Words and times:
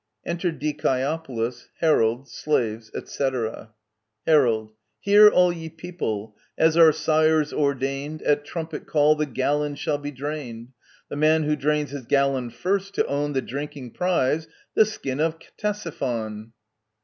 Enter 0.25 0.51
DicjEOPolis, 0.51 1.67
Herald, 1.79 2.27
Slaves, 2.27 2.89
etc. 2.95 3.69
Her. 4.25 4.67
Hear, 5.01 5.29
all 5.29 5.53
ye 5.53 5.69
people! 5.69 6.35
As 6.57 6.75
our 6.75 6.91
sires 6.91 7.53
ordained, 7.53 8.23
At 8.23 8.43
trumpet 8.43 8.87
call 8.87 9.13
the 9.13 9.27
gallons 9.27 9.77
shall 9.77 9.99
be 9.99 10.09
drained; 10.09 10.69
t 10.69 10.73
The 11.09 11.17
man 11.17 11.43
who 11.43 11.55
drains 11.55 11.91
his 11.91 12.07
gallon 12.07 12.49
first 12.49 12.95
to 12.95 13.05
own 13.05 13.33
The 13.33 13.43
drinking 13.43 13.91
prize, 13.91 14.47
the 14.73 14.85
skin 14.85 15.19
of— 15.19 15.37
Ctesiphon. 15.61 16.53